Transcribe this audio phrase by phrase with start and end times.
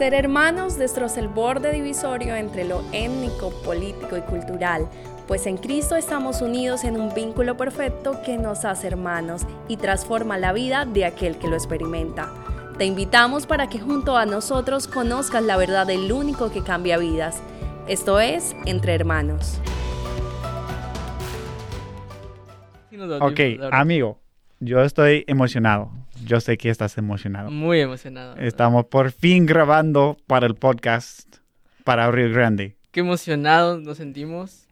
[0.00, 4.88] Ser hermanos destroza el borde divisorio entre lo étnico, político y cultural,
[5.28, 10.38] pues en Cristo estamos unidos en un vínculo perfecto que nos hace hermanos y transforma
[10.38, 12.32] la vida de aquel que lo experimenta.
[12.78, 17.42] Te invitamos para que junto a nosotros conozcas la verdad del único que cambia vidas.
[17.86, 19.60] Esto es Entre Hermanos.
[23.20, 23.40] Ok,
[23.70, 24.16] amigo,
[24.60, 25.90] yo estoy emocionado.
[26.24, 27.50] Yo sé que estás emocionado.
[27.50, 28.36] Muy emocionado.
[28.36, 31.38] Estamos por fin grabando para el podcast
[31.82, 32.76] para Río Grande.
[32.92, 34.66] Qué emocionados nos sentimos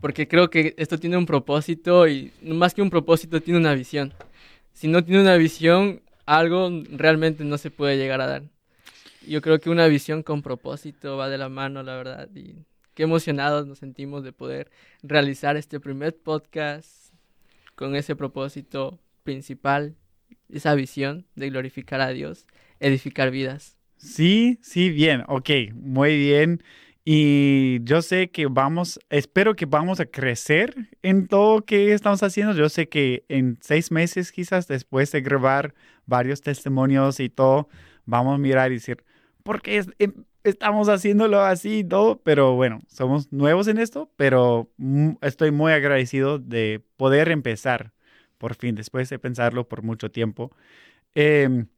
[0.00, 4.14] porque creo que esto tiene un propósito y más que un propósito tiene una visión.
[4.72, 8.42] Si no tiene una visión, algo realmente no se puede llegar a dar.
[9.26, 12.28] Yo creo que una visión con propósito va de la mano, la verdad.
[12.34, 12.54] Y
[12.94, 14.70] qué emocionados nos sentimos de poder
[15.02, 17.12] realizar este primer podcast
[17.74, 19.96] con ese propósito principal,
[20.48, 22.46] esa visión de glorificar a Dios,
[22.78, 23.76] edificar vidas.
[23.96, 26.62] Sí, sí, bien, ok, muy bien.
[27.06, 32.54] Y yo sé que vamos, espero que vamos a crecer en todo que estamos haciendo.
[32.54, 35.74] Yo sé que en seis meses, quizás después de grabar
[36.06, 37.68] varios testimonios y todo,
[38.06, 39.04] vamos a mirar y decir,
[39.42, 42.20] ¿por qué em, estamos haciéndolo así y todo?
[42.22, 44.70] Pero bueno, somos nuevos en esto, pero
[45.20, 47.93] estoy muy agradecido de poder empezar
[48.44, 50.54] por fin, después de pensarlo por mucho tiempo.
[51.14, 51.68] Em,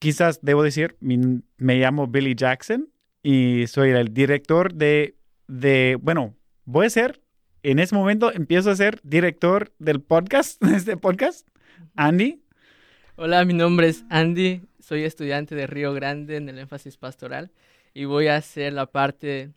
[0.00, 2.88] quizás debo decir, me llamo Billy Jackson
[3.22, 5.14] y soy el director de,
[5.46, 7.22] de, bueno, voy a ser,
[7.62, 11.46] en ese momento empiezo a ser director del podcast, de este podcast.
[11.94, 12.42] Andy.
[13.14, 17.52] Hola, mi nombre es Andy, soy estudiante de Río Grande en el énfasis pastoral
[17.94, 19.52] y voy a hacer la parte...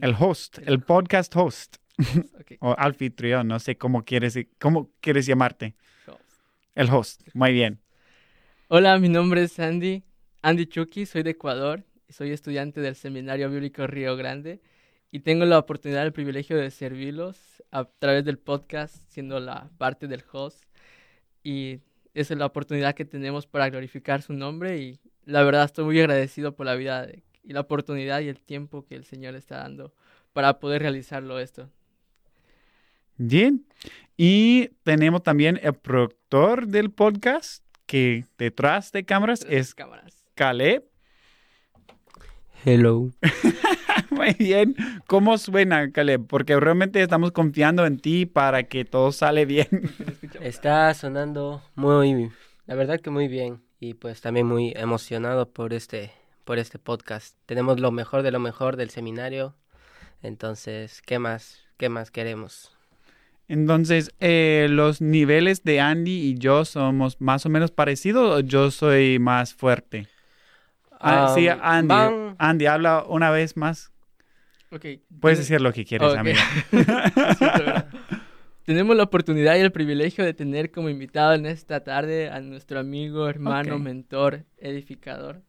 [0.00, 1.81] El host, el podcast host.
[2.60, 5.74] o anfitrión, no sé cómo quieres, cómo quieres llamarte.
[6.74, 7.80] El host, muy bien.
[8.68, 10.02] Hola, mi nombre es Andy,
[10.40, 14.60] Andy Chucky, soy de Ecuador soy estudiante del Seminario Bíblico Río Grande
[15.10, 20.06] y tengo la oportunidad, el privilegio de servirlos a través del podcast, siendo la parte
[20.06, 20.64] del host.
[21.42, 21.80] Y
[22.14, 26.00] esa es la oportunidad que tenemos para glorificar su nombre y la verdad estoy muy
[26.00, 27.08] agradecido por la vida
[27.42, 29.94] y la oportunidad y el tiempo que el Señor está dando
[30.32, 31.70] para poder realizarlo esto.
[33.16, 33.66] Bien.
[34.16, 40.24] Y tenemos también el productor del podcast que detrás de cámaras es cámaras.
[40.34, 40.84] Caleb.
[42.64, 43.10] Hello.
[44.10, 44.76] Muy bien.
[45.06, 46.26] ¿Cómo suena, Caleb?
[46.26, 49.68] Porque realmente estamos confiando en ti para que todo sale bien.
[50.40, 52.30] Está sonando muy,
[52.66, 53.62] la verdad que muy bien.
[53.80, 56.12] Y pues también muy emocionado por este,
[56.44, 57.36] por este podcast.
[57.46, 59.56] Tenemos lo mejor de lo mejor del seminario.
[60.22, 61.64] Entonces, ¿qué más?
[61.76, 62.72] ¿Qué más queremos?
[63.48, 68.70] Entonces, eh, ¿los niveles de Andy y yo somos más o menos parecidos o yo
[68.70, 70.06] soy más fuerte?
[71.00, 72.34] Ah, sí, Andy.
[72.38, 73.92] Andy, habla una vez más.
[74.70, 75.02] Okay.
[75.20, 76.38] Puedes decir lo que quieres, amigo.
[78.64, 82.78] Tenemos la oportunidad y el privilegio de tener como invitado en esta tarde a nuestro
[82.78, 85.42] amigo, hermano, mentor, edificador.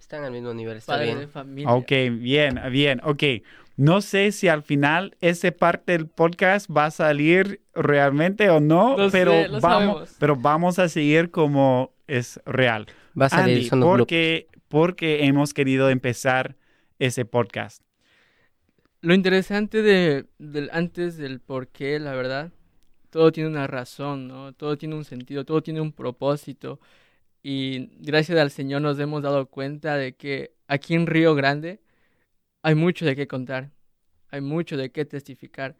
[0.00, 1.20] Están al mismo nivel, está bien.
[1.20, 1.72] De familia.
[1.72, 3.22] Ok, bien, bien, ok.
[3.76, 8.96] No sé si al final ese parte del podcast va a salir realmente o no,
[9.10, 12.86] pero, vamos, pero vamos a seguir como es real.
[13.18, 16.56] Va a salir Andy, porque, porque hemos querido empezar
[16.98, 17.82] ese podcast.
[19.00, 22.52] Lo interesante de, del, antes del por qué, la verdad,
[23.10, 24.52] todo tiene una razón, ¿no?
[24.52, 26.78] Todo tiene un sentido, todo tiene un propósito.
[27.42, 31.80] Y gracias al Señor nos hemos dado cuenta de que aquí en Río Grande
[32.62, 33.70] hay mucho de qué contar,
[34.30, 35.76] hay mucho de qué testificar.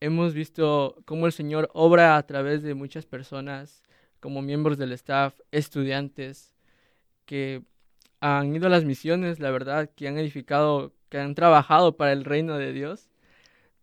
[0.00, 3.82] Hemos visto cómo el Señor obra a través de muchas personas,
[4.20, 6.54] como miembros del staff, estudiantes,
[7.26, 7.62] que
[8.20, 12.24] han ido a las misiones, la verdad, que han edificado, que han trabajado para el
[12.24, 13.10] reino de Dios.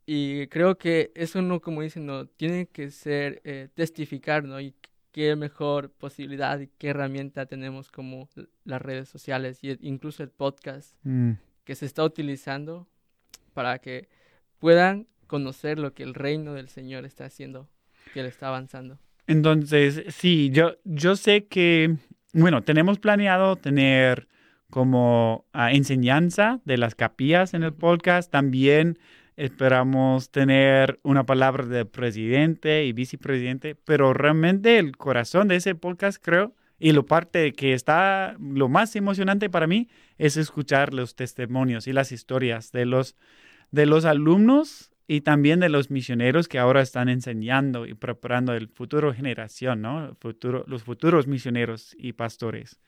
[0.05, 4.61] Y creo que eso no, como dicen, no, tiene que ser eh, testificar, ¿no?
[4.61, 4.73] Y
[5.11, 8.29] qué mejor posibilidad y qué herramienta tenemos como
[8.63, 10.95] las redes sociales y incluso el podcast.
[11.03, 11.33] Mm
[11.67, 12.87] que se está utilizando
[13.53, 14.07] para que
[14.57, 17.67] puedan conocer lo que el reino del Señor está haciendo,
[18.13, 18.99] que le está avanzando.
[19.27, 21.97] Entonces, sí, yo, yo sé que,
[22.31, 24.29] bueno, tenemos planeado tener
[24.69, 28.31] como ah, enseñanza de las capillas en el podcast.
[28.31, 28.97] También
[29.35, 36.23] esperamos tener una palabra de presidente y vicepresidente, pero realmente el corazón de ese podcast,
[36.23, 41.87] creo, y lo parte que está, lo más emocionante para mí es escuchar los testimonios
[41.87, 43.15] y las historias de los,
[43.71, 48.67] de los alumnos y también de los misioneros que ahora están enseñando y preparando el
[48.67, 50.15] futuro generación, ¿no?
[50.19, 52.79] futuro, los futuros misioneros y pastores.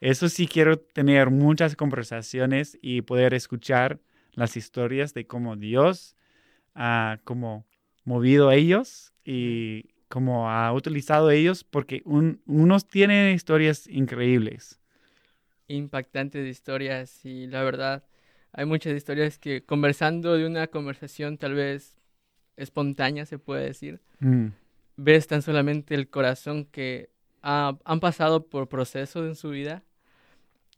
[0.00, 4.00] Eso sí quiero tener muchas conversaciones y poder escuchar
[4.32, 6.16] las historias de cómo Dios
[6.74, 7.66] ha como
[8.04, 14.80] movido a ellos y cómo ha utilizado ellos, porque unos tienen historias increíbles.
[15.68, 18.04] Impactantes historias y la verdad,
[18.52, 21.96] hay muchas historias que conversando de una conversación tal vez
[22.56, 24.46] espontánea, se puede decir, mm.
[24.96, 29.84] ves tan solamente el corazón que han pasado por procesos en su vida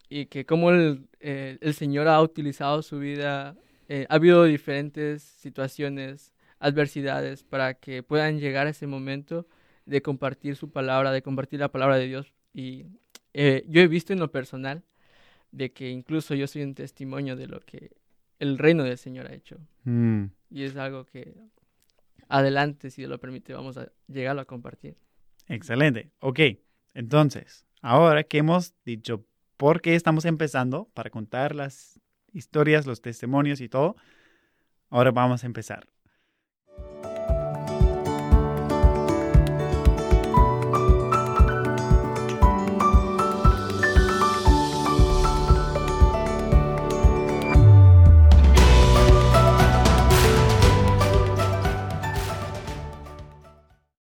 [0.08, 3.56] y que como el, eh, el Señor ha utilizado su vida,
[3.88, 9.48] eh, ha habido diferentes situaciones, adversidades para que puedan llegar a ese momento
[9.86, 12.32] de compartir su palabra, de compartir la palabra de Dios.
[12.54, 12.86] Y
[13.32, 14.84] eh, yo he visto en lo personal
[15.50, 17.90] de que incluso yo soy un testimonio de lo que
[18.38, 19.58] el reino del Señor ha hecho.
[19.84, 20.26] Mm.
[20.50, 21.34] Y es algo que
[22.28, 24.96] adelante, si Dios lo permite, vamos a llegarlo a compartir.
[25.48, 26.10] Excelente.
[26.20, 26.40] Ok,
[26.94, 29.26] entonces, ahora que hemos dicho
[29.56, 32.00] por qué estamos empezando para contar las
[32.32, 33.96] historias, los testimonios y todo,
[34.90, 35.88] ahora vamos a empezar.